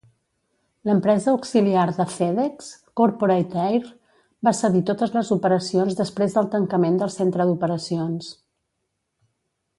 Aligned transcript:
L'empresa 0.89 1.33
auxiliar 1.33 1.83
de 1.97 2.05
FedEx, 2.13 2.69
Corporate 3.01 3.59
Air, 3.65 3.81
va 4.49 4.55
cedir 4.61 4.83
totes 4.91 5.15
les 5.19 5.31
operacions 5.39 6.01
després 6.01 6.39
del 6.39 6.51
tancament 6.57 7.01
del 7.05 7.15
centre 7.19 7.49
d'operacions. 7.51 8.33